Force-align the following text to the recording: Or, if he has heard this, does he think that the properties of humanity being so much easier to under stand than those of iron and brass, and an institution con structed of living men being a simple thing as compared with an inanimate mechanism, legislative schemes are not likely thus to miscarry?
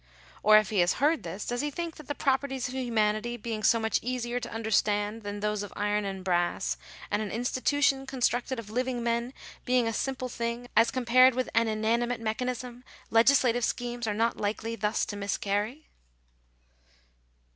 Or, 0.41 0.57
if 0.57 0.71
he 0.71 0.79
has 0.79 0.93
heard 0.93 1.21
this, 1.21 1.45
does 1.45 1.61
he 1.61 1.69
think 1.69 1.97
that 1.97 2.07
the 2.07 2.15
properties 2.15 2.67
of 2.67 2.73
humanity 2.73 3.37
being 3.37 3.61
so 3.61 3.79
much 3.79 3.99
easier 4.01 4.39
to 4.39 4.51
under 4.51 4.71
stand 4.71 5.21
than 5.21 5.41
those 5.41 5.61
of 5.61 5.71
iron 5.75 6.05
and 6.05 6.23
brass, 6.23 6.75
and 7.11 7.21
an 7.21 7.29
institution 7.29 8.07
con 8.07 8.21
structed 8.21 8.57
of 8.57 8.71
living 8.71 9.03
men 9.03 9.31
being 9.63 9.87
a 9.87 9.93
simple 9.93 10.27
thing 10.27 10.67
as 10.75 10.89
compared 10.89 11.35
with 11.35 11.51
an 11.53 11.67
inanimate 11.67 12.19
mechanism, 12.19 12.83
legislative 13.11 13.63
schemes 13.63 14.07
are 14.07 14.15
not 14.15 14.37
likely 14.37 14.75
thus 14.75 15.05
to 15.05 15.15
miscarry? 15.15 15.87